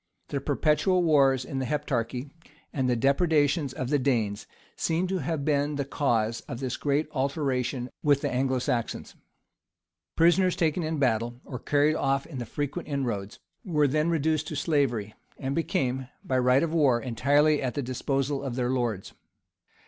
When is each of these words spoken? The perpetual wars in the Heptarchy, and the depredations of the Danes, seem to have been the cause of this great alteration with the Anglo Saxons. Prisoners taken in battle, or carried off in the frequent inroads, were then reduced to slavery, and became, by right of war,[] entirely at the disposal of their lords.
The 0.29 0.41
perpetual 0.41 1.03
wars 1.03 1.45
in 1.45 1.59
the 1.59 1.67
Heptarchy, 1.67 2.31
and 2.73 2.89
the 2.89 2.95
depredations 2.95 3.71
of 3.71 3.89
the 3.91 3.99
Danes, 3.99 4.47
seem 4.75 5.05
to 5.05 5.19
have 5.19 5.45
been 5.45 5.75
the 5.75 5.85
cause 5.85 6.41
of 6.47 6.59
this 6.59 6.75
great 6.75 7.07
alteration 7.11 7.87
with 8.01 8.21
the 8.21 8.31
Anglo 8.31 8.57
Saxons. 8.57 9.13
Prisoners 10.15 10.55
taken 10.55 10.81
in 10.81 10.97
battle, 10.97 11.39
or 11.45 11.59
carried 11.59 11.93
off 11.95 12.25
in 12.25 12.39
the 12.39 12.47
frequent 12.47 12.87
inroads, 12.87 13.37
were 13.63 13.87
then 13.87 14.09
reduced 14.09 14.47
to 14.47 14.55
slavery, 14.55 15.13
and 15.37 15.53
became, 15.53 16.07
by 16.23 16.39
right 16.39 16.63
of 16.63 16.73
war,[] 16.73 16.99
entirely 16.99 17.61
at 17.61 17.75
the 17.75 17.83
disposal 17.83 18.41
of 18.41 18.55
their 18.55 18.71
lords. 18.71 19.13